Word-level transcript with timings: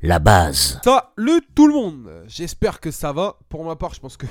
la 0.00 0.18
base. 0.18 0.80
Salut 0.84 1.40
tout 1.54 1.66
le 1.66 1.74
monde 1.74 2.22
J'espère 2.26 2.80
que 2.80 2.90
ça 2.90 3.12
va. 3.12 3.36
Pour 3.48 3.64
ma 3.64 3.76
part, 3.76 3.94
je 3.94 4.00
pense 4.00 4.16
que 4.16 4.26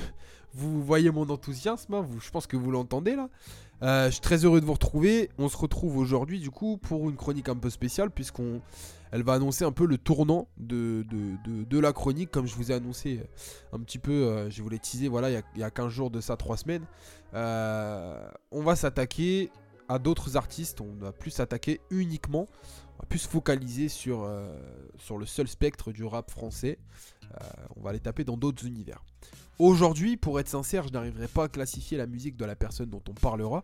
vous 0.54 0.82
voyez 0.84 1.12
mon 1.12 1.30
enthousiasme. 1.30 1.94
hein, 1.94 2.06
je 2.22 2.30
pense 2.32 2.48
que 2.48 2.58
vous 2.58 2.72
l'entendez 2.72 3.16
là. 3.16 3.30
Euh, 3.84 4.08
je 4.08 4.12
suis 4.14 4.22
très 4.22 4.44
heureux 4.44 4.60
de 4.60 4.66
vous 4.66 4.74
retrouver. 4.74 5.30
On 5.38 5.50
se 5.50 5.58
retrouve 5.58 5.98
aujourd'hui 5.98 6.40
du 6.40 6.50
coup 6.50 6.78
pour 6.78 7.10
une 7.10 7.16
chronique 7.16 7.50
un 7.50 7.56
peu 7.56 7.70
spéciale 7.70 8.10
puisqu'on 8.10 8.62
elle 9.12 9.24
va 9.24 9.34
annoncer 9.34 9.66
un 9.66 9.72
peu 9.72 9.86
le 9.86 9.98
tournant 9.98 10.48
de, 10.58 11.06
de, 11.10 11.64
de- 11.64 11.80
la 11.80 11.94
chronique 11.94 12.32
comme 12.32 12.46
je 12.48 12.56
vous 12.56 12.72
ai 12.72 12.76
annoncé 12.76 13.22
un 13.72 13.80
petit 13.80 14.00
peu, 14.00 14.12
euh, 14.12 14.50
je 14.50 14.62
vous 14.64 14.68
l'ai 14.70 14.80
teasé 14.80 15.08
voilà 15.08 15.30
il 15.30 15.34
y 15.34 15.38
a, 15.38 15.42
il 15.56 15.62
y 15.62 15.64
a 15.64 15.70
15 15.72 15.90
jours 15.90 16.10
de 16.10 16.20
ça, 16.22 16.36
3 16.38 16.58
semaines. 16.58 16.84
Euh, 17.36 18.28
on 18.52 18.64
va 18.64 18.76
s'attaquer 18.76 19.50
à 19.88 20.00
d'autres 20.00 20.36
artistes, 20.36 20.82
on 20.82 20.94
va 21.00 21.12
plus 21.14 21.32
s'attaquer 21.32 21.80
uniquement, 21.92 22.48
on 22.98 23.04
va 23.04 23.06
plus 23.08 23.20
se 23.20 23.28
focaliser 23.28 23.90
sur, 23.90 24.24
euh, 24.24 24.58
sur 24.98 25.18
le 25.18 25.26
seul 25.26 25.48
spectre 25.48 25.92
du 25.92 26.04
rap 26.04 26.32
français. 26.32 26.80
Euh, 27.26 27.38
on 27.76 27.82
va 27.82 27.94
les 27.94 28.00
taper 28.00 28.24
dans 28.24 28.38
d'autres 28.38 28.66
univers. 28.66 29.04
Aujourd'hui, 29.60 30.18
pour 30.18 30.40
être 30.40 30.48
sincère, 30.48 30.88
je 30.88 30.94
n'arriverai 30.94 31.28
pas 31.28 31.46
à 31.46 31.48
classifier 31.50 31.98
la 31.98 32.06
musique 32.08 32.38
de 32.38 32.46
la 32.46 32.56
personne 32.56 32.90
dont 32.90 33.02
on 33.10 33.14
parlera. 33.14 33.64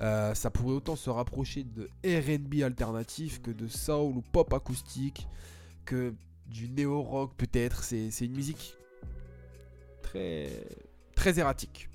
Euh, 0.00 0.32
ça 0.34 0.50
pourrait 0.50 0.74
autant 0.74 0.96
se 0.96 1.10
rapprocher 1.10 1.64
de 1.64 1.88
RB 2.04 2.62
alternatif 2.62 3.42
que 3.42 3.50
de 3.50 3.66
soul 3.68 4.16
ou 4.16 4.22
pop 4.32 4.52
acoustique, 4.52 5.28
que 5.84 6.14
du 6.46 6.68
néo-rock 6.68 7.32
peut-être. 7.36 7.82
C'est 7.84 8.08
une 8.20 8.34
musique 8.34 8.76
très, 10.02 10.50
très 11.14 11.38
erratique. 11.38 11.88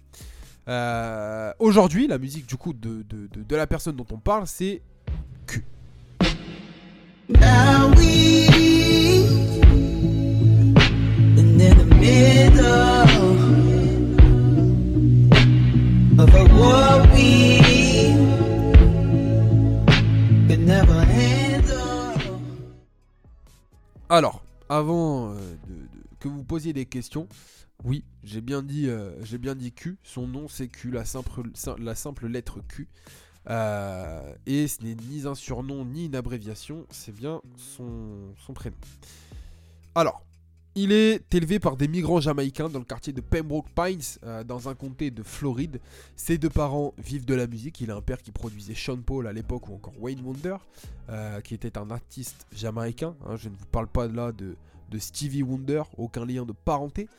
Aujourd'hui, 1.59 2.07
la 2.07 2.17
musique 2.20 2.45
du 2.45 2.55
coup 2.57 2.73
de, 2.73 3.01
de- 3.03 3.27
de- 3.27 3.43
de 3.43 3.55
la 3.55 3.65
personne 3.67 3.95
dont 3.95 4.05
on 4.11 4.20
parle, 4.20 4.45
c'est 4.48 4.81
Alors, 24.10 24.43
avant 24.70 25.34
euh, 25.34 25.55
que 26.20 26.27
vous 26.27 26.43
posiez 26.43 26.74
des 26.74 26.85
questions, 26.85 27.27
oui, 27.84 28.04
j'ai 28.24 28.41
bien 28.41 28.62
dit, 28.62 28.88
euh, 28.90 29.12
j'ai 29.24 29.38
bien 29.38 29.55
dit 29.55 29.71
Q. 29.71 29.98
Son 30.04 30.27
nom 30.27 30.48
c'est 30.48 30.68
Q, 30.68 30.91
la 30.91 31.05
simple, 31.05 31.43
sim- 31.54 31.76
la 31.79 31.96
simple 31.96 32.27
lettre 32.27 32.60
Q. 32.68 32.88
Euh, 33.49 34.34
et 34.46 34.68
ce 34.68 34.84
n'est 34.84 34.96
ni 34.96 35.26
un 35.26 35.35
surnom 35.35 35.85
ni 35.85 36.05
une 36.05 36.16
abréviation, 36.16 36.85
c'est 36.91 37.16
bien 37.16 37.41
son, 37.57 38.34
son 38.46 38.54
prénom. 38.54 38.77
Alors, 39.96 40.23
il 40.82 40.94
est 40.94 41.35
élevé 41.35 41.60
par 41.60 41.76
des 41.76 41.90
migrants 41.90 42.22
jamaïcains 42.22 42.70
dans 42.70 42.80
le 42.80 42.85
quartier 42.85 43.12
de 43.12 43.20
Pembroke 43.20 43.68
Pines, 43.76 43.99
euh, 44.24 44.46
dans 44.46 44.70
un 44.70 44.76
comté 44.76 45.12
de 45.12 45.24
Floride. 45.24 45.82
Ses 46.16 46.38
deux 46.38 46.49
parents 46.49 46.94
vivent 46.98 47.26
de 47.26 47.35
la 47.35 47.48
musique. 47.48 47.82
Il 47.82 47.91
a 47.91 47.98
un 47.98 48.02
père 48.02 48.22
qui 48.22 48.32
produisait 48.32 48.76
Sean 48.76 48.96
Paul 48.96 49.27
à 49.27 49.34
l'époque 49.34 49.68
ou 49.68 49.74
encore 49.74 49.94
Wayne 50.00 50.22
Wonder, 50.24 50.55
euh, 51.10 51.41
qui 51.41 51.54
était 51.54 51.77
un 51.77 51.91
artiste 51.91 52.48
jamaïcain. 52.55 53.13
hein. 53.27 53.35
je 53.35 53.50
ne 53.50 53.55
vous 53.55 53.66
parle 53.66 53.88
pas 53.88 54.07
là 54.07 54.32
de, 54.32 54.55
Stevie 54.98 55.44
Wonder, 55.44 55.84
aucun 55.98 56.26
lien 56.26 56.46
de 56.46 56.54
parenté. 56.54 57.10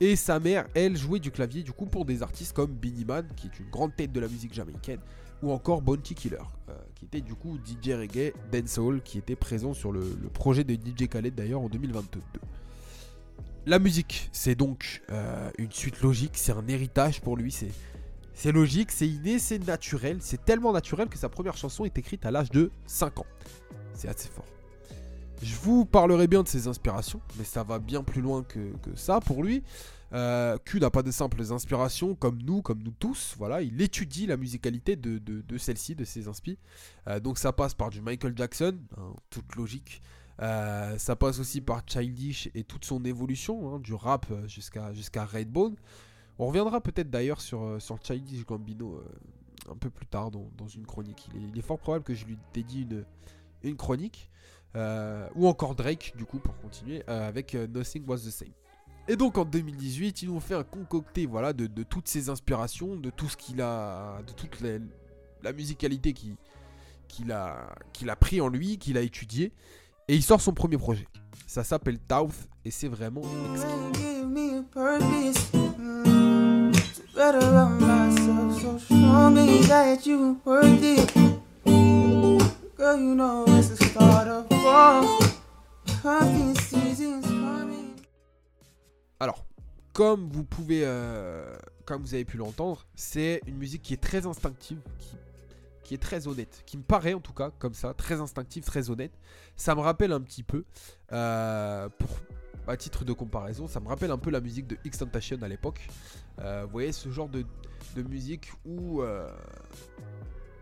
Et 0.00 0.14
sa 0.14 0.38
mère, 0.38 0.68
elle, 0.74 0.96
jouait 0.96 1.18
du 1.18 1.32
clavier 1.32 1.64
du 1.64 1.72
coup 1.72 1.86
pour 1.86 2.04
des 2.04 2.22
artistes 2.22 2.52
comme 2.52 2.70
Beanie 2.70 3.04
Man, 3.04 3.26
qui 3.36 3.48
est 3.48 3.58
une 3.58 3.68
grande 3.68 3.96
tête 3.96 4.12
de 4.12 4.20
la 4.20 4.28
musique 4.28 4.54
jamaïcaine, 4.54 5.00
ou 5.42 5.50
encore 5.50 5.82
Bounty 5.82 6.14
Killer, 6.14 6.36
euh, 6.68 6.74
qui 6.94 7.06
était 7.06 7.20
du 7.20 7.34
coup 7.34 7.58
DJ 7.58 7.94
reggae 7.94 8.32
dancehall, 8.52 9.02
qui 9.02 9.18
était 9.18 9.34
présent 9.34 9.74
sur 9.74 9.90
le, 9.90 10.02
le 10.22 10.28
projet 10.28 10.62
de 10.62 10.74
DJ 10.74 11.08
Khaled 11.08 11.34
d'ailleurs 11.34 11.62
en 11.62 11.68
2022. 11.68 12.20
La 13.68 13.78
musique, 13.78 14.30
c'est 14.32 14.54
donc 14.54 15.02
euh, 15.10 15.50
une 15.58 15.70
suite 15.70 16.00
logique, 16.00 16.38
c'est 16.38 16.52
un 16.52 16.66
héritage 16.68 17.20
pour 17.20 17.36
lui, 17.36 17.54
c'est 18.32 18.50
logique, 18.50 18.90
c'est 18.90 19.06
inné, 19.06 19.38
c'est 19.38 19.58
naturel, 19.58 20.16
c'est 20.20 20.42
tellement 20.42 20.72
naturel 20.72 21.10
que 21.10 21.18
sa 21.18 21.28
première 21.28 21.54
chanson 21.54 21.84
est 21.84 21.98
écrite 21.98 22.24
à 22.24 22.30
l'âge 22.30 22.48
de 22.48 22.70
5 22.86 23.18
ans. 23.18 23.26
C'est 23.92 24.08
assez 24.08 24.30
fort. 24.30 24.46
Je 25.42 25.54
vous 25.56 25.84
parlerai 25.84 26.28
bien 26.28 26.42
de 26.42 26.48
ses 26.48 26.66
inspirations, 26.66 27.20
mais 27.36 27.44
ça 27.44 27.62
va 27.62 27.78
bien 27.78 28.02
plus 28.02 28.22
loin 28.22 28.42
que, 28.42 28.72
ça 28.94 29.20
pour 29.20 29.44
lui. 29.44 29.62
Euh, 30.14 30.56
Q 30.64 30.80
n'a 30.80 30.88
pas 30.88 31.02
de 31.02 31.10
simples 31.10 31.52
inspirations 31.52 32.14
comme 32.14 32.40
nous, 32.42 32.62
comme 32.62 32.82
nous 32.82 32.94
tous. 32.98 33.34
Voilà, 33.36 33.60
il 33.60 33.82
étudie 33.82 34.24
la 34.24 34.38
musicalité 34.38 34.96
de, 34.96 35.18
de, 35.18 35.58
celle-ci, 35.58 35.94
de 35.94 36.06
ses 36.06 36.26
inspi. 36.26 36.56
Euh, 37.06 37.20
donc 37.20 37.36
ça 37.36 37.52
passe 37.52 37.74
par 37.74 37.90
du 37.90 38.00
Michael 38.00 38.32
Jackson, 38.34 38.78
hein, 38.96 39.12
toute 39.28 39.56
logique. 39.56 40.00
Euh, 40.40 40.96
ça 40.98 41.16
passe 41.16 41.38
aussi 41.40 41.60
par 41.60 41.82
Childish 41.86 42.48
et 42.54 42.62
toute 42.64 42.84
son 42.84 43.04
évolution, 43.04 43.74
hein, 43.74 43.80
du 43.80 43.92
rap 43.94 44.26
euh, 44.30 44.46
jusqu'à 44.46 44.92
jusqu'à 44.92 45.24
Redbone. 45.24 45.74
On 46.38 46.46
reviendra 46.46 46.80
peut-être 46.80 47.10
d'ailleurs 47.10 47.40
sur, 47.40 47.62
euh, 47.62 47.80
sur 47.80 47.98
Childish 48.02 48.46
Gambino 48.46 48.94
euh, 48.94 49.72
un 49.72 49.76
peu 49.76 49.90
plus 49.90 50.06
tard 50.06 50.30
dans, 50.30 50.48
dans 50.56 50.68
une 50.68 50.86
chronique. 50.86 51.28
Il 51.34 51.58
est, 51.58 51.62
fort 51.62 51.78
probable 51.78 52.04
que 52.04 52.14
je 52.14 52.24
lui 52.24 52.38
dédie 52.54 52.82
une, 52.82 53.04
une 53.64 53.76
chronique. 53.76 54.30
Ou 55.34 55.48
encore 55.48 55.74
Drake, 55.74 56.12
du 56.16 56.24
coup, 56.24 56.38
pour 56.38 56.56
continuer, 56.60 57.02
avec 57.08 57.54
Nothing 57.54 58.04
Was 58.06 58.18
the 58.18 58.30
Same. 58.30 58.52
Et 59.08 59.16
donc 59.16 59.36
en 59.38 59.44
2018, 59.44 60.22
ils 60.22 60.28
nous 60.28 60.36
ont 60.36 60.40
fait 60.40 60.54
un 60.54 60.62
concocté 60.62 61.26
voilà, 61.26 61.52
de, 61.52 61.66
de 61.66 61.82
toutes 61.82 62.06
ses 62.06 62.28
inspirations, 62.28 62.94
de 62.94 63.10
tout 63.10 63.28
ce 63.28 63.36
qu'il 63.36 63.60
a. 63.60 64.22
de 64.24 64.32
toute 64.34 64.60
la, 65.42 65.52
musicalité 65.52 66.12
qui- 66.12 66.36
qu'il 67.08 67.32
a, 67.32 67.74
qu'il 67.92 68.08
a 68.10 68.14
pris 68.16 68.40
en 68.40 68.48
lui, 68.48 68.78
qu'il 68.78 68.96
a 68.98 69.00
étudié. 69.00 69.52
Et 70.08 70.14
il 70.14 70.22
sort 70.22 70.40
son 70.40 70.52
premier 70.52 70.78
projet. 70.78 71.06
Ça 71.46 71.64
s'appelle 71.64 71.98
Tauth 71.98 72.48
et 72.64 72.70
c'est 72.70 72.88
vraiment 72.88 73.22
exquis. 73.52 73.88
Alors, 89.20 89.44
comme 89.92 90.28
vous 90.30 90.44
pouvez, 90.44 90.82
euh, 90.84 91.54
comme 91.84 92.02
vous 92.02 92.14
avez 92.14 92.24
pu 92.24 92.36
l'entendre, 92.36 92.86
c'est 92.94 93.42
une 93.46 93.56
musique 93.56 93.82
qui 93.82 93.94
est 93.94 94.02
très 94.02 94.26
instinctive, 94.26 94.78
qui, 94.98 95.16
qui 95.88 95.94
est 95.94 95.98
très 95.98 96.28
honnête, 96.28 96.62
qui 96.66 96.76
me 96.76 96.82
paraît 96.82 97.14
en 97.14 97.20
tout 97.20 97.32
cas 97.32 97.50
comme 97.58 97.72
ça, 97.72 97.94
très 97.94 98.20
instinctive, 98.20 98.62
très 98.62 98.90
honnête. 98.90 99.18
Ça 99.56 99.74
me 99.74 99.80
rappelle 99.80 100.12
un 100.12 100.20
petit 100.20 100.42
peu, 100.42 100.64
euh, 101.12 101.88
pour, 101.88 102.10
à 102.66 102.76
titre 102.76 103.06
de 103.06 103.14
comparaison, 103.14 103.66
ça 103.66 103.80
me 103.80 103.88
rappelle 103.88 104.10
un 104.10 104.18
peu 104.18 104.28
la 104.28 104.42
musique 104.42 104.66
de 104.66 104.76
X-Tentation 104.84 105.38
à 105.40 105.48
l'époque. 105.48 105.88
Euh, 106.40 106.64
vous 106.66 106.72
voyez 106.72 106.92
ce 106.92 107.08
genre 107.08 107.30
de, 107.30 107.42
de 107.96 108.02
musique 108.02 108.52
où 108.66 109.00
euh, 109.00 109.34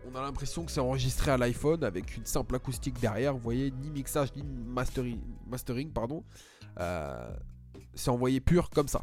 on 0.09 0.15
a 0.15 0.21
l'impression 0.21 0.63
que 0.63 0.71
c'est 0.71 0.79
enregistré 0.79 1.29
à 1.29 1.37
l'iPhone 1.37 1.83
avec 1.83 2.15
une 2.15 2.25
simple 2.25 2.55
acoustique 2.55 2.97
derrière. 3.01 3.33
Vous 3.33 3.43
voyez, 3.43 3.71
ni 3.71 3.89
mixage 3.89 4.33
ni 4.33 4.43
mastering, 4.43 5.19
mastering 5.45 5.91
pardon. 5.91 6.23
C'est 7.95 8.11
envoyé 8.11 8.39
pur 8.39 8.69
comme 8.69 8.87
ça. 8.87 9.01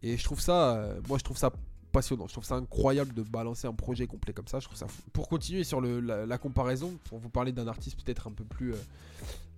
Et 0.00 0.16
je 0.16 0.24
trouve 0.24 0.40
ça, 0.40 0.94
moi 1.08 1.18
je 1.18 1.24
trouve 1.24 1.36
ça 1.36 1.52
passionnant. 1.92 2.26
Je 2.26 2.32
trouve 2.32 2.44
ça 2.44 2.56
incroyable 2.56 3.14
de 3.14 3.22
balancer 3.22 3.66
un 3.66 3.74
projet 3.74 4.06
complet 4.06 4.32
comme 4.32 4.46
ça. 4.46 4.60
Je 4.60 4.66
trouve 4.66 4.78
ça 4.78 4.88
fou. 4.88 5.02
Pour 5.12 5.28
continuer 5.28 5.64
sur 5.64 5.80
le- 5.80 6.00
la, 6.00 6.38
comparaison, 6.38 6.98
pour 7.04 7.18
vous 7.18 7.28
parler 7.28 7.52
d'un 7.52 7.66
artiste 7.66 8.02
peut-être 8.02 8.28
un 8.28 8.32
peu 8.32 8.44
plus, 8.44 8.72
euh, 8.72 8.76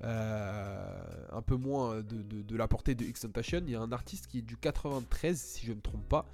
euh, 0.04 1.02
un 1.32 1.42
peu 1.42 1.56
moins 1.56 2.00
de, 2.02 2.56
la 2.56 2.68
portée 2.68 2.94
de 2.94 3.04
X-Tentation, 3.04 3.60
il 3.66 3.70
y 3.70 3.76
a 3.76 3.80
un 3.80 3.92
artiste 3.92 4.26
qui 4.26 4.38
est 4.38 4.42
du 4.42 4.56
93, 4.56 5.38
si 5.38 5.66
je 5.66 5.72
ne 5.72 5.76
me 5.76 5.80
trompe 5.80 6.08
pas, 6.08 6.26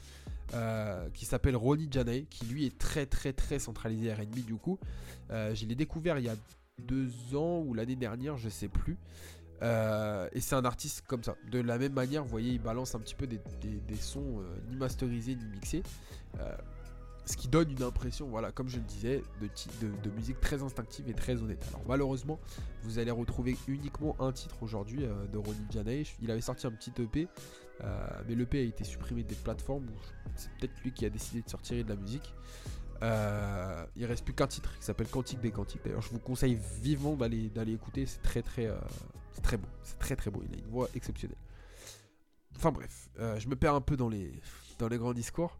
euh, 0.54 1.08
qui 1.14 1.24
s'appelle 1.24 1.56
Ronnie 1.56 1.88
Janay, 1.90 2.26
qui 2.30 2.46
lui 2.46 2.66
est 2.66 2.78
très 2.78 3.06
très 3.06 3.32
très 3.32 3.58
centralisé 3.58 4.12
R&B 4.12 4.44
du 4.46 4.56
coup. 4.56 4.78
Je 5.30 5.66
l'ai 5.66 5.74
découvert 5.74 6.18
il 6.18 6.24
y 6.24 6.28
a 6.28 6.36
deux 6.78 7.34
ans 7.34 7.62
ou 7.66 7.74
l'année 7.74 7.96
dernière, 7.96 8.36
je 8.36 8.48
sais 8.48 8.68
plus. 8.68 8.96
Euh, 9.62 10.28
et 10.32 10.40
c'est 10.40 10.54
un 10.54 10.64
artiste 10.64 11.04
comme 11.06 11.22
ça. 11.22 11.36
De 11.50 11.60
la 11.60 11.78
même 11.78 11.92
manière, 11.92 12.22
vous 12.22 12.30
voyez, 12.30 12.52
il 12.52 12.60
balance 12.60 12.94
un 12.94 12.98
petit 12.98 13.14
peu 13.14 13.26
des, 13.26 13.40
sons 14.00 14.40
euh, 14.40 14.56
ni 14.70 14.76
masterisés 14.76 15.36
ni 15.36 15.44
mixés. 15.46 15.82
Euh, 16.38 16.56
ce 17.24 17.36
qui 17.36 17.48
donne 17.48 17.70
une 17.72 17.82
impression, 17.82 18.28
voilà, 18.28 18.52
comme 18.52 18.68
je 18.68 18.76
le 18.76 18.84
disais, 18.84 19.22
de, 19.40 19.88
de, 20.02 20.10
musique 20.10 20.40
très 20.40 20.62
instinctive 20.62 21.08
et 21.08 21.14
très 21.14 21.42
honnête. 21.42 21.64
Alors 21.70 21.82
malheureusement, 21.88 22.38
vous 22.84 23.00
allez 23.00 23.10
retrouver 23.10 23.56
uniquement 23.66 24.14
un 24.20 24.30
titre 24.30 24.62
aujourd'hui 24.62 25.08
de 25.32 25.36
Ronnie 25.36 25.66
Janay. 25.70 26.04
Il 26.22 26.30
avait 26.30 26.40
sorti 26.40 26.68
un 26.68 26.70
petit 26.70 26.92
EP, 27.02 27.26
mais 28.28 28.34
l'EP 28.36 28.60
a 28.60 28.62
été 28.62 28.84
supprimé 28.84 29.24
des 29.24 29.34
plateformes. 29.34 29.86
C'est 30.36 30.50
peut-être 30.52 30.80
lui 30.84 30.92
qui 30.92 31.04
a 31.04 31.10
décidé 31.10 31.42
de 31.42 31.48
sortir 31.48 31.84
de 31.84 31.88
la 31.88 31.96
musique. 31.96 32.32
Euh, 33.02 33.84
il 33.96 34.06
reste 34.06 34.24
plus 34.24 34.34
qu'un 34.34 34.46
titre 34.46 34.72
qui 34.78 34.84
s'appelle 34.84 35.08
Cantique 35.08 35.40
des 35.40 35.50
Cantiques. 35.50 35.82
D'ailleurs, 35.84 36.02
je 36.02 36.10
vous 36.10 36.18
conseille 36.18 36.58
vivement 36.80 37.14
d'aller 37.14 37.72
écouter. 37.72 38.06
C'est 38.06 38.22
très 38.22 38.42
très 38.42 38.70
c'est 39.36 39.42
très 39.42 39.58
beau. 39.58 39.68
C'est 39.82 39.98
très 39.98 40.16
très 40.16 40.30
beau. 40.30 40.42
Il 40.48 40.54
a 40.54 40.58
une 40.58 40.70
voix 40.70 40.88
exceptionnelle. 40.94 41.36
Enfin 42.56 42.72
bref, 42.72 43.10
euh, 43.18 43.38
je 43.38 43.48
me 43.48 43.54
perds 43.54 43.74
un 43.74 43.82
peu 43.82 43.96
dans 43.96 44.08
les 44.08 44.32
dans 44.78 44.88
les 44.88 44.96
grands 44.96 45.12
discours. 45.12 45.58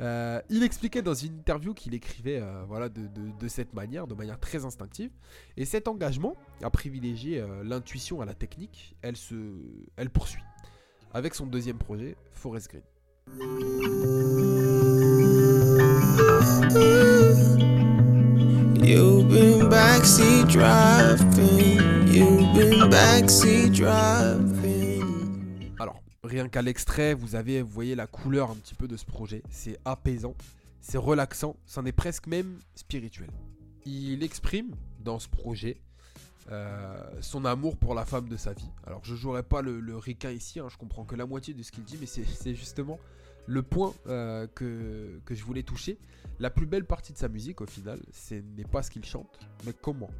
Euh, 0.00 0.40
il 0.48 0.62
expliquait 0.62 1.02
dans 1.02 1.14
une 1.14 1.38
interview 1.38 1.74
qu'il 1.74 1.92
écrivait 1.94 2.38
euh, 2.40 2.62
voilà, 2.68 2.88
de, 2.88 3.48
cette 3.48 3.74
manière, 3.74 4.06
de 4.06 4.14
manière 4.14 4.38
très 4.38 4.64
instinctive. 4.64 5.10
Et 5.56 5.64
cet 5.64 5.88
engagement 5.88 6.36
à 6.62 6.70
privilégier 6.70 7.44
l'intuition 7.64 8.20
à 8.20 8.24
la 8.24 8.34
technique, 8.34 8.94
elle, 9.02 9.16
se, 9.16 9.34
elle 9.96 10.10
poursuit 10.10 10.44
avec 11.12 11.34
son 11.34 11.46
deuxième 11.46 11.78
projet, 11.78 12.16
Forest 12.30 12.70
Green. 12.70 12.84
Alors, 25.78 26.02
rien 26.24 26.48
qu'à 26.48 26.62
l'extrait, 26.62 27.12
vous 27.12 27.34
avez, 27.34 27.60
vous 27.60 27.68
voyez 27.68 27.94
la 27.94 28.06
couleur 28.06 28.50
un 28.50 28.54
petit 28.54 28.74
peu 28.74 28.88
de 28.88 28.96
ce 28.96 29.04
projet. 29.04 29.42
C'est 29.50 29.78
apaisant, 29.84 30.34
c'est 30.80 30.96
relaxant, 30.96 31.56
c'en 31.66 31.84
est 31.84 31.92
presque 31.92 32.26
même 32.26 32.60
spirituel. 32.74 33.28
Il 33.84 34.22
exprime 34.22 34.74
dans 35.00 35.18
ce 35.18 35.28
projet 35.28 35.82
euh, 36.50 36.96
son 37.20 37.44
amour 37.44 37.76
pour 37.76 37.94
la 37.94 38.06
femme 38.06 38.26
de 38.26 38.38
sa 38.38 38.54
vie. 38.54 38.70
Alors 38.86 39.04
je 39.04 39.14
jouerai 39.14 39.42
pas 39.42 39.60
le, 39.60 39.80
le 39.80 39.98
ici, 40.32 40.58
hein, 40.58 40.68
je 40.70 40.78
comprends 40.78 41.04
que 41.04 41.14
la 41.14 41.26
moitié 41.26 41.52
de 41.52 41.62
ce 41.62 41.70
qu'il 41.70 41.84
dit, 41.84 41.98
mais 42.00 42.06
c'est 42.06 42.54
justement 42.54 42.98
le 43.44 43.62
point 43.62 43.92
euh, 44.06 44.46
que, 44.54 45.20
que, 45.26 45.34
je 45.34 45.44
voulais 45.44 45.62
toucher. 45.62 45.98
La 46.38 46.48
plus 46.48 46.66
belle 46.66 46.86
partie 46.86 47.12
de 47.12 47.18
sa 47.18 47.28
musique 47.28 47.60
au 47.60 47.66
final, 47.66 48.00
ce 48.12 48.36
n'est 48.36 48.64
pas 48.64 48.82
ce 48.82 48.90
qu'il 48.90 49.04
chante, 49.04 49.38
mais 49.66 49.74
comment 49.74 50.10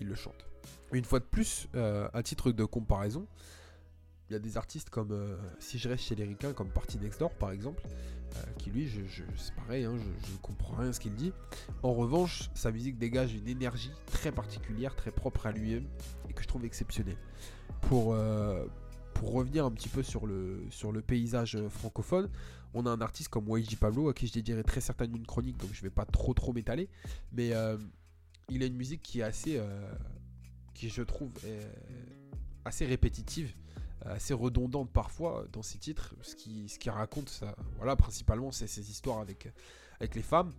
il 0.00 0.06
le 0.08 0.14
chante. 0.14 0.49
Une 0.92 1.04
fois 1.04 1.20
de 1.20 1.24
plus, 1.24 1.68
euh, 1.74 2.08
à 2.12 2.22
titre 2.22 2.50
de 2.50 2.64
comparaison, 2.64 3.26
il 4.28 4.32
y 4.32 4.36
a 4.36 4.38
des 4.38 4.56
artistes 4.56 4.90
comme, 4.90 5.12
euh, 5.12 5.36
si 5.58 5.78
je 5.78 5.88
reste 5.88 6.04
chez 6.04 6.14
les 6.14 6.24
ricains, 6.24 6.52
comme 6.52 6.68
Party 6.68 6.98
Next 6.98 7.20
Door 7.20 7.34
par 7.34 7.52
exemple, 7.52 7.82
euh, 7.86 8.42
qui 8.58 8.70
lui, 8.70 8.90
c'est 9.36 9.54
pareil, 9.54 9.84
hein, 9.84 9.96
je 9.96 10.32
ne 10.32 10.38
comprends 10.38 10.76
rien 10.76 10.90
à 10.90 10.92
ce 10.92 11.00
qu'il 11.00 11.14
dit. 11.14 11.32
En 11.82 11.92
revanche, 11.92 12.50
sa 12.54 12.72
musique 12.72 12.98
dégage 12.98 13.34
une 13.34 13.48
énergie 13.48 13.92
très 14.06 14.32
particulière, 14.32 14.96
très 14.96 15.10
propre 15.10 15.46
à 15.46 15.52
lui-même, 15.52 15.86
et 16.28 16.32
que 16.32 16.42
je 16.42 16.48
trouve 16.48 16.64
exceptionnelle. 16.64 17.18
Pour, 17.82 18.16
pour 19.14 19.32
revenir 19.32 19.64
un 19.64 19.70
petit 19.70 19.88
peu 19.88 20.02
sur 20.02 20.26
le, 20.26 20.64
sur 20.70 20.92
le 20.92 21.02
paysage 21.02 21.58
francophone, 21.68 22.28
on 22.74 22.86
a 22.86 22.90
un 22.90 23.00
artiste 23.00 23.30
comme 23.30 23.48
YG 23.48 23.76
Pablo, 23.78 24.08
à 24.08 24.14
qui 24.14 24.26
je 24.28 24.32
dédierai 24.32 24.62
très 24.62 24.80
certainement 24.80 25.16
une 25.16 25.26
chronique, 25.26 25.56
donc 25.56 25.70
je 25.72 25.82
vais 25.82 25.90
pas 25.90 26.04
trop 26.04 26.34
trop 26.34 26.52
m'étaler, 26.52 26.88
mais 27.32 27.52
il 28.48 28.62
a 28.62 28.66
une 28.66 28.76
musique 28.76 29.02
qui 29.02 29.20
est 29.20 29.24
assez, 29.24 29.60
qui 30.80 30.88
je 30.88 31.02
trouve 31.02 31.30
assez 32.64 32.86
répétitive 32.86 33.52
assez 34.06 34.34
redondante 34.34 34.90
parfois 34.90 35.44
dans 35.52 35.62
ses 35.62 35.78
titres. 35.78 36.14
Ce 36.22 36.34
qui, 36.34 36.66
qui 36.78 36.90
raconte, 36.90 37.28
ça, 37.28 37.54
voilà, 37.76 37.96
principalement, 37.96 38.50
c'est 38.50 38.66
ces 38.66 38.90
histoires 38.90 39.18
avec, 39.18 39.52
avec 39.98 40.14
les 40.14 40.22
femmes. 40.22 40.52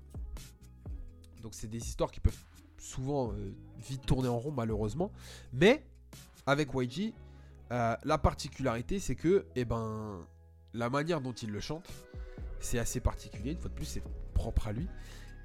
Donc, 1.41 1.53
c'est 1.53 1.68
des 1.68 1.83
histoires 1.83 2.12
qui 2.12 2.19
peuvent 2.19 2.38
souvent 2.77 3.31
euh, 3.31 3.53
vite 3.79 4.06
tourner 4.06 4.27
en 4.27 4.38
rond, 4.38 4.51
malheureusement. 4.51 5.12
Mais, 5.53 5.83
avec 6.45 6.69
YG, 6.74 7.13
euh, 7.71 7.95
la 8.03 8.17
particularité, 8.17 9.00
c'est 9.00 9.15
que, 9.15 9.45
eh 9.56 9.65
ben, 9.65 10.19
la 10.74 10.89
manière 10.89 11.21
dont 11.21 11.33
il 11.33 11.50
le 11.50 11.59
chante, 11.59 11.88
c'est 12.59 12.79
assez 12.79 13.00
particulier. 13.00 13.51
Une 13.51 13.57
fois 13.57 13.69
de 13.69 13.75
plus, 13.75 13.85
c'est 13.85 14.03
propre 14.33 14.67
à 14.67 14.71
lui. 14.71 14.88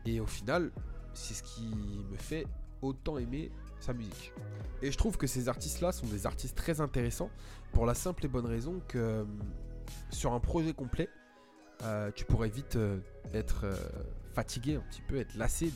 Et 0.04 0.20
au 0.20 0.26
final, 0.26 0.70
c'est 1.14 1.34
ce 1.34 1.42
qui 1.42 1.66
me 2.10 2.16
fait 2.16 2.46
autant 2.82 3.16
aimer 3.16 3.50
sa 3.80 3.92
musique. 3.92 4.32
Et 4.82 4.92
je 4.92 4.98
trouve 4.98 5.16
que 5.16 5.26
ces 5.26 5.48
artistes-là 5.48 5.92
sont 5.92 6.06
des 6.06 6.26
artistes 6.26 6.56
très 6.56 6.80
intéressants 6.80 7.30
pour 7.72 7.86
la 7.86 7.94
simple 7.94 8.24
et 8.26 8.28
bonne 8.28 8.46
raison 8.46 8.80
que 8.88 8.98
euh, 8.98 9.24
sur 10.10 10.32
un 10.32 10.40
projet 10.40 10.72
complet, 10.72 11.08
euh, 11.82 12.10
tu 12.14 12.24
pourrais 12.24 12.48
vite 12.48 12.76
euh, 12.76 12.98
être 13.32 13.66
fatigué 14.34 14.76
un 14.76 14.80
petit 14.80 15.00
peu, 15.02 15.18
être 15.18 15.34
lassé 15.34 15.72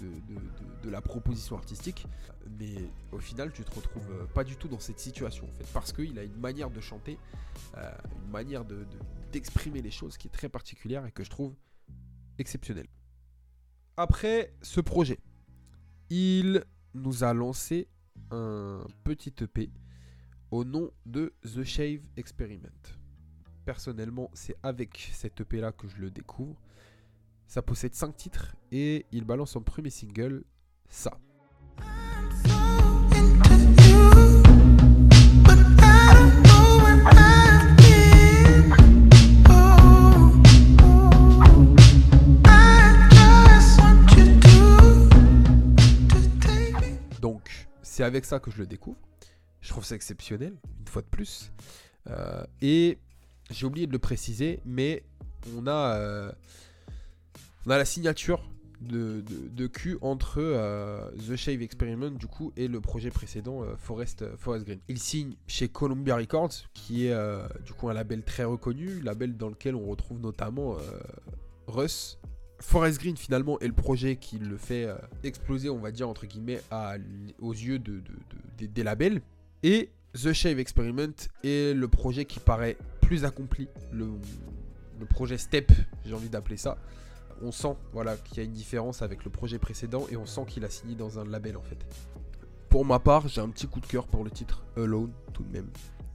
de, 0.82 0.90
la 0.90 1.00
proposition 1.00 1.56
artistique. 1.56 2.06
Mais 2.58 2.74
au 3.12 3.18
final, 3.18 3.52
tu 3.52 3.64
te 3.64 3.74
retrouves 3.74 4.26
pas 4.34 4.44
du 4.44 4.56
tout 4.56 4.68
dans 4.68 4.80
cette 4.80 4.98
situation 4.98 5.46
en 5.48 5.52
fait, 5.52 5.66
parce 5.72 5.92
qu'il 5.92 6.18
a 6.18 6.24
une 6.24 6.38
manière 6.38 6.70
de 6.70 6.80
chanter, 6.80 7.18
une 7.74 8.30
manière 8.30 8.64
d'exprimer 9.32 9.80
les 9.80 9.90
choses 9.90 10.18
qui 10.18 10.28
est 10.28 10.30
très 10.30 10.50
particulière 10.50 11.06
et 11.06 11.10
que 11.10 11.24
je 11.24 11.30
trouve 11.30 11.54
exceptionnelle. 12.38 12.88
Après 13.96 14.54
ce 14.62 14.80
projet, 14.80 15.20
il 16.10 16.64
nous 16.94 17.24
a 17.24 17.32
lancé 17.32 17.88
un 18.30 18.84
petit 19.04 19.32
EP 19.40 19.70
au 20.50 20.64
nom 20.64 20.90
de 21.06 21.32
The 21.42 21.62
Shave 21.62 22.00
Experiment. 22.16 22.68
Personnellement, 23.64 24.30
c'est 24.34 24.56
avec 24.62 25.10
cet 25.12 25.40
EP 25.40 25.60
là 25.60 25.72
que 25.72 25.88
je 25.88 25.96
le 25.96 26.10
découvre. 26.10 26.60
Ça 27.46 27.62
possède 27.62 27.94
5 27.94 28.16
titres 28.16 28.56
et 28.72 29.06
il 29.12 29.24
balance 29.24 29.52
son 29.52 29.62
premier 29.62 29.90
single, 29.90 30.44
ça. 30.88 31.18
C'est 47.82 48.04
avec 48.04 48.24
ça 48.24 48.40
que 48.40 48.50
je 48.50 48.58
le 48.58 48.66
découvre. 48.66 48.98
Je 49.60 49.68
trouve 49.68 49.84
ça 49.84 49.94
exceptionnel, 49.94 50.54
une 50.80 50.88
fois 50.88 51.02
de 51.02 51.06
plus. 51.06 51.52
Euh, 52.08 52.44
et 52.62 52.98
j'ai 53.50 53.66
oublié 53.66 53.86
de 53.86 53.92
le 53.92 53.98
préciser, 53.98 54.60
mais 54.64 55.04
on 55.56 55.66
a, 55.66 55.96
euh, 55.96 56.32
la 57.66 57.84
signature 57.84 58.48
de, 58.80 59.22
de, 59.22 59.66
Q 59.66 59.98
entre 60.00 60.38
euh, 60.38 61.10
The 61.28 61.36
Shave 61.36 61.60
Experiment 61.60 62.12
du 62.12 62.26
coup 62.26 62.50
et 62.56 62.66
le 62.66 62.80
projet 62.80 63.10
précédent 63.10 63.62
Forest, 63.76 64.24
Forest 64.36 64.64
Green. 64.64 64.80
Il 64.88 64.98
signe 64.98 65.34
chez 65.46 65.68
Columbia 65.68 66.16
Records, 66.16 66.70
qui 66.72 67.06
est 67.06 67.14
du 67.64 67.74
coup 67.74 67.90
un 67.90 67.92
label 67.92 68.22
très 68.22 68.44
reconnu, 68.44 69.00
label 69.00 69.36
dans 69.36 69.50
lequel 69.50 69.74
on 69.74 69.84
retrouve 69.84 70.20
notamment 70.20 70.78
Russ, 71.66 72.18
Forest 72.60 73.00
Green 73.00 73.16
finalement 73.16 73.58
est 73.60 73.66
le 73.66 73.72
projet 73.72 74.16
qui 74.16 74.38
le 74.38 74.56
fait 74.56 74.84
euh, 74.84 74.96
exploser, 75.24 75.70
on 75.70 75.78
va 75.78 75.90
dire 75.90 76.08
entre 76.08 76.26
guillemets, 76.26 76.60
aux 77.38 77.52
yeux 77.52 77.78
de, 77.78 78.02
des 78.58 78.82
labels. 78.82 79.22
Et 79.62 79.90
The 80.14 80.32
Shave 80.32 80.58
Experiment 80.58 81.14
est 81.44 81.74
le 81.74 81.88
projet 81.88 82.24
qui 82.24 82.40
paraît 82.40 82.76
plus 83.00 83.24
accompli, 83.24 83.68
le, 83.92 84.08
projet 85.08 85.38
Step, 85.38 85.72
j'ai 86.04 86.14
envie 86.14 86.28
d'appeler 86.28 86.56
ça. 86.56 86.78
On 87.42 87.52
sent 87.52 87.74
voilà, 87.92 88.16
qu'il 88.16 88.36
y 88.36 88.40
a 88.40 88.44
une 88.44 88.52
différence 88.52 89.02
avec 89.02 89.24
le 89.24 89.30
projet 89.30 89.58
précédent 89.58 90.06
et 90.10 90.16
on 90.16 90.26
sent 90.26 90.44
qu'il 90.46 90.64
a 90.64 90.70
signé 90.70 90.94
dans 90.94 91.18
un 91.18 91.24
label 91.24 91.56
en 91.56 91.62
fait. 91.62 91.78
Pour 92.68 92.84
ma 92.84 92.98
part, 92.98 93.26
j'ai 93.28 93.40
un 93.40 93.48
petit 93.48 93.66
coup 93.66 93.80
de 93.80 93.86
cœur 93.86 94.06
pour 94.06 94.22
le 94.22 94.30
titre 94.30 94.64
Alone 94.76 95.12
tout 95.32 95.42
de 95.42 95.50
même. 95.50 95.70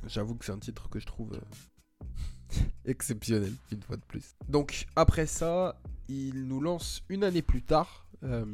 J'avoue 0.07 0.35
que 0.35 0.45
c'est 0.45 0.51
un 0.51 0.59
titre 0.59 0.87
que 0.89 0.99
je 0.99 1.05
trouve 1.05 1.33
euh, 1.33 2.59
exceptionnel, 2.85 3.53
une 3.71 3.81
fois 3.81 3.97
de 3.97 4.05
plus. 4.07 4.35
Donc 4.47 4.85
après 4.95 5.25
ça, 5.25 5.81
il 6.09 6.47
nous 6.47 6.61
lance 6.61 7.03
une 7.09 7.23
année 7.23 7.41
plus 7.41 7.61
tard 7.61 8.05
euh, 8.23 8.45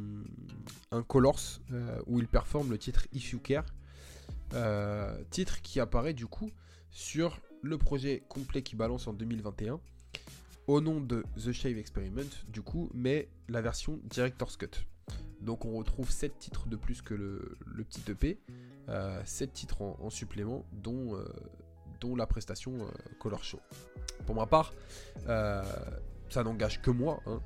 un 0.90 1.02
Colors 1.02 1.60
euh, 1.72 2.00
où 2.06 2.18
il 2.18 2.28
performe 2.28 2.70
le 2.70 2.78
titre 2.78 3.06
If 3.12 3.32
You 3.32 3.38
Care. 3.38 3.64
Euh, 4.54 5.16
titre 5.30 5.62
qui 5.62 5.80
apparaît 5.80 6.12
du 6.12 6.26
coup 6.26 6.50
sur 6.90 7.40
le 7.62 7.78
projet 7.78 8.22
complet 8.28 8.60
qui 8.60 8.76
balance 8.76 9.06
en 9.06 9.14
2021 9.14 9.80
au 10.66 10.80
nom 10.82 11.00
de 11.00 11.24
The 11.42 11.52
Shave 11.52 11.78
Experiment 11.78 12.28
du 12.48 12.60
coup 12.60 12.90
mais 12.92 13.28
la 13.48 13.62
version 13.62 13.98
Director's 14.04 14.56
Cut. 14.56 14.84
Donc 15.40 15.64
on 15.64 15.72
retrouve 15.72 16.10
7 16.10 16.38
titres 16.38 16.68
de 16.68 16.76
plus 16.76 17.00
que 17.00 17.14
le, 17.14 17.56
petit 17.84 18.02
EP, 18.10 18.38
7 19.24 19.52
titres 19.52 19.82
en, 19.82 20.10
supplément 20.10 20.64
dont, 20.72 21.18
dont 22.00 22.14
la 22.14 22.26
prestation 22.26 22.78
Color 23.18 23.42
Show. 23.42 23.60
Pour 24.26 24.36
ma 24.36 24.46
part, 24.46 24.72
ça 26.32 26.42
n'engage 26.42 26.80
que 26.80 26.90
moi. 26.90 27.20
Hein. 27.26 27.40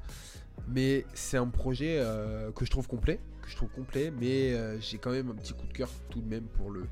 Mais 0.68 1.04
c'est 1.14 1.36
un 1.36 1.48
projet 1.48 1.98
euh, 1.98 2.50
que 2.52 2.64
je 2.64 2.70
trouve 2.70 2.88
complet, 2.88 3.20
que 3.42 3.50
je 3.50 3.56
trouve 3.56 3.68
complet, 3.70 4.10
mais 4.10 4.52
euh, 4.54 4.80
j'ai 4.80 4.98
quand 4.98 5.10
même 5.10 5.30
un 5.30 5.34
petit 5.34 5.52
coup 5.52 5.66
de 5.66 5.72
cœur 5.72 5.90
tout 6.10 6.20
de 6.20 6.28
même 6.28 6.44
pour 6.44 6.70
le, 6.70 6.86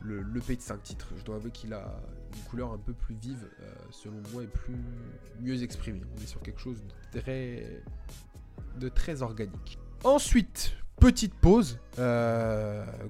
le, 0.00 0.22
le 0.22 0.40
de 0.40 0.60
5 0.60 0.82
titres. 0.82 1.08
Je 1.18 1.24
dois 1.24 1.36
avouer 1.36 1.50
qu'il 1.50 1.72
a 1.74 2.00
une 2.34 2.42
couleur 2.48 2.72
un 2.72 2.78
peu 2.78 2.92
plus 2.92 3.14
vive, 3.14 3.48
euh, 3.60 3.72
selon 3.90 4.16
moi, 4.32 4.42
et 4.42 4.46
plus 4.46 4.76
mieux 5.40 5.62
exprimée. 5.62 6.02
On 6.16 6.22
est 6.22 6.26
sur 6.26 6.40
quelque 6.40 6.60
chose 6.60 6.82
de 7.12 7.20
très, 7.20 7.82
de 8.78 8.88
très 8.88 9.22
organique. 9.22 9.78
Ensuite, 10.02 10.76
petite 10.98 11.34
pause, 11.34 11.78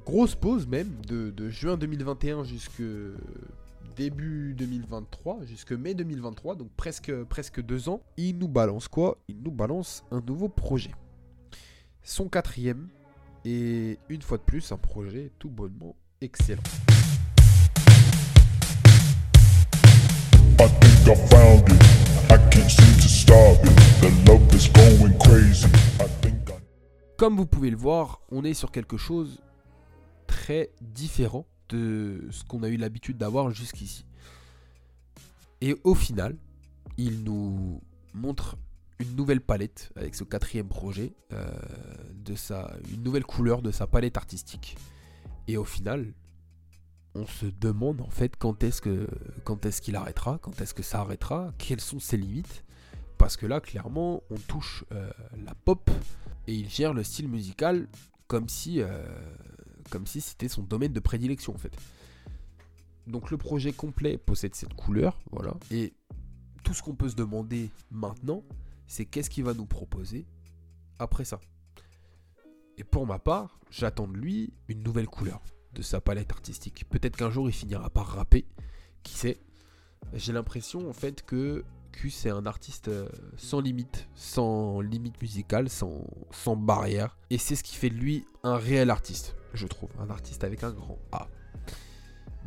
grosse 0.04 0.34
pause 0.34 0.66
même, 0.66 0.90
de, 1.06 1.30
de 1.30 1.48
juin 1.48 1.76
2021 1.76 2.44
jusque 2.44 2.82
début 4.00 4.54
2023 4.54 5.44
jusque 5.44 5.72
mai 5.72 5.92
2023, 5.92 6.56
donc 6.56 6.70
presque, 6.74 7.12
presque 7.24 7.60
deux 7.60 7.90
ans, 7.90 8.00
il 8.16 8.38
nous 8.38 8.48
balance 8.48 8.88
quoi? 8.88 9.18
Il 9.28 9.42
nous 9.42 9.50
balance 9.50 10.04
un 10.10 10.22
nouveau 10.22 10.48
projet. 10.48 10.92
Son 12.02 12.30
quatrième, 12.30 12.88
et 13.44 13.98
une 14.08 14.22
fois 14.22 14.38
de 14.38 14.42
plus, 14.42 14.72
un 14.72 14.78
projet 14.78 15.30
tout 15.38 15.50
bonnement 15.50 15.96
excellent. 16.22 16.62
I 20.58 20.66
think 20.80 21.06
I 21.06 21.14
found 21.28 21.68
it. 21.68 21.82
I 22.30 22.38
can't 22.50 22.70
seem 22.70 22.94
to 22.96 23.06
stop 23.06 23.62
it. 23.66 23.76
The 24.00 24.08
love 24.26 24.40
Comme 27.18 27.36
vous 27.36 27.44
pouvez 27.44 27.68
le 27.68 27.76
voir, 27.76 28.22
on 28.30 28.44
est 28.44 28.54
sur 28.54 28.70
quelque 28.70 28.96
chose 28.96 29.42
très 30.26 30.70
différent 30.80 31.44
ce 31.76 32.44
qu'on 32.44 32.62
a 32.62 32.68
eu 32.68 32.76
l'habitude 32.76 33.18
d'avoir 33.18 33.50
jusqu'ici. 33.50 34.04
Et 35.60 35.76
au 35.84 35.94
final, 35.94 36.36
il 36.96 37.22
nous 37.22 37.80
montre 38.14 38.56
une 38.98 39.16
nouvelle 39.16 39.40
palette 39.40 39.90
avec 39.96 40.14
ce 40.14 40.24
quatrième 40.24 40.68
projet, 40.68 41.14
euh, 41.32 41.50
de 42.14 42.34
sa, 42.34 42.76
une 42.92 43.02
nouvelle 43.02 43.24
couleur 43.24 43.62
de 43.62 43.70
sa 43.70 43.86
palette 43.86 44.16
artistique. 44.16 44.76
Et 45.48 45.56
au 45.56 45.64
final, 45.64 46.12
on 47.14 47.26
se 47.26 47.46
demande 47.46 48.02
en 48.02 48.10
fait 48.10 48.36
quand 48.36 48.62
est-ce 48.62 48.80
que 48.80 49.08
quand 49.42 49.66
est-ce 49.66 49.82
qu'il 49.82 49.96
arrêtera, 49.96 50.38
quand 50.38 50.60
est-ce 50.60 50.74
que 50.74 50.82
ça 50.82 51.00
arrêtera, 51.00 51.52
quelles 51.58 51.80
sont 51.80 51.98
ses 51.98 52.16
limites. 52.16 52.64
Parce 53.18 53.36
que 53.36 53.46
là, 53.46 53.60
clairement, 53.60 54.22
on 54.30 54.36
touche 54.36 54.84
euh, 54.92 55.10
la 55.44 55.54
pop 55.54 55.90
et 56.46 56.54
il 56.54 56.68
gère 56.68 56.94
le 56.94 57.02
style 57.02 57.28
musical 57.28 57.88
comme 58.28 58.48
si, 58.48 58.80
euh, 58.80 58.86
comme 59.90 60.06
si 60.06 60.20
c'était 60.20 60.48
son 60.48 60.62
domaine 60.62 60.92
de 60.92 61.00
prédilection 61.00 61.54
en 61.54 61.58
fait. 61.58 61.76
Donc 63.06 63.30
le 63.30 63.36
projet 63.36 63.72
complet 63.72 64.18
possède 64.18 64.54
cette 64.54 64.74
couleur, 64.74 65.18
voilà. 65.32 65.56
Et 65.70 65.92
tout 66.62 66.74
ce 66.74 66.82
qu'on 66.82 66.94
peut 66.94 67.08
se 67.08 67.16
demander 67.16 67.70
maintenant, 67.90 68.44
c'est 68.86 69.04
qu'est-ce 69.04 69.30
qu'il 69.30 69.44
va 69.44 69.54
nous 69.54 69.66
proposer 69.66 70.26
après 70.98 71.24
ça. 71.24 71.40
Et 72.76 72.84
pour 72.84 73.06
ma 73.06 73.18
part, 73.18 73.58
j'attends 73.70 74.08
de 74.08 74.16
lui 74.16 74.52
une 74.68 74.82
nouvelle 74.82 75.08
couleur 75.08 75.42
de 75.72 75.82
sa 75.82 76.00
palette 76.00 76.32
artistique. 76.32 76.88
Peut-être 76.88 77.16
qu'un 77.16 77.30
jour 77.30 77.48
il 77.48 77.52
finira 77.52 77.90
par 77.90 78.06
rapper, 78.06 78.46
qui 79.02 79.14
sait? 79.14 79.40
J'ai 80.14 80.32
l'impression 80.32 80.88
en 80.88 80.92
fait 80.92 81.22
que 81.22 81.64
C'est 82.08 82.30
un 82.30 82.46
artiste 82.46 82.88
euh, 82.88 83.08
sans 83.36 83.60
limite, 83.60 84.08
sans 84.14 84.80
limite 84.80 85.20
musicale, 85.20 85.68
sans, 85.68 86.02
sans 86.30 86.56
barrière. 86.56 87.16
Et 87.28 87.38
c'est 87.38 87.54
ce 87.54 87.62
qui 87.62 87.76
fait 87.76 87.90
de 87.90 87.94
lui 87.94 88.26
un 88.42 88.56
réel 88.56 88.90
artiste, 88.90 89.36
je 89.52 89.66
trouve. 89.66 89.90
Un 90.00 90.08
artiste 90.08 90.42
avec 90.44 90.64
un 90.64 90.70
grand 90.70 90.98
A. 91.12 91.28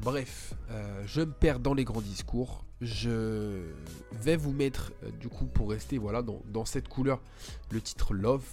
Bref, 0.01 0.55
euh, 0.71 1.03
je 1.05 1.21
me 1.21 1.31
perds 1.31 1.59
dans 1.59 1.73
les 1.73 1.83
grands 1.83 2.01
discours. 2.01 2.65
Je 2.81 3.71
vais 4.11 4.35
vous 4.35 4.51
mettre, 4.51 4.91
euh, 5.03 5.11
du 5.11 5.29
coup, 5.29 5.45
pour 5.45 5.69
rester 5.69 5.97
voilà, 5.97 6.23
dans, 6.23 6.65
cette 6.65 6.87
couleur, 6.87 7.21
le 7.69 7.79
titre 7.79 8.13
Love, 8.13 8.45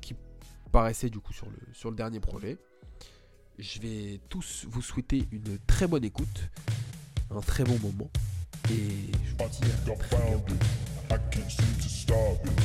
qui 0.00 0.14
paraissait 0.70 1.08
du 1.08 1.18
coup 1.18 1.32
sur 1.32 1.46
le, 1.46 1.56
sur 1.72 1.90
le 1.90 1.96
dernier 1.96 2.20
projet. 2.20 2.58
Je 3.58 3.80
vais 3.80 4.20
tous 4.28 4.66
vous 4.68 4.82
souhaiter 4.82 5.26
une 5.30 5.58
très 5.66 5.86
bonne 5.86 6.04
écoute, 6.04 6.50
un 7.30 7.40
très 7.40 7.64
bon 7.64 7.78
moment. 7.78 8.10
Et 8.72 9.12
je 9.26 9.44
vous 9.44 9.50
dis 9.60 9.90
à 9.90 9.96
très 9.96 10.16
bientôt. 10.16 10.54
I 11.10 11.18
can't 11.30 11.50
seem 11.50 11.74
to 11.76 11.88
stop 11.88 12.46
it. 12.46 12.61